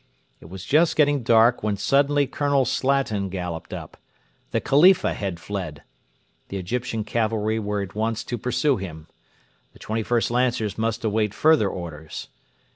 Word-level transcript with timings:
It 0.39 0.45
was 0.45 0.65
just 0.65 0.95
getting 0.95 1.21
dark 1.21 1.61
when 1.61 1.77
suddenly 1.77 2.25
Colonel 2.25 2.65
Slatin 2.65 3.29
galloped 3.29 3.71
up. 3.71 3.97
The 4.49 4.59
Khalifa 4.59 5.13
had 5.13 5.39
fled! 5.39 5.83
The 6.47 6.57
Egyptian 6.57 7.03
cavalry 7.03 7.59
were 7.59 7.83
at 7.83 7.93
once 7.93 8.23
to 8.23 8.39
pursue 8.39 8.77
him. 8.77 9.05
The 9.73 9.79
21st 9.79 10.31
Lancers 10.31 10.75
must 10.75 11.05
await 11.05 11.35
further 11.35 11.69
orders. 11.69 12.29